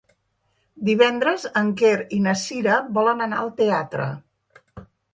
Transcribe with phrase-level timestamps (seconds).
[0.87, 4.13] Divendres en Quer i na Cira volen anar al teatre.